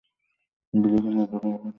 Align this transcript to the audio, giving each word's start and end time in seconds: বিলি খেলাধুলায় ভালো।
বিলি 0.73 0.97
খেলাধুলায় 1.03 1.27
ভালো। 1.53 1.69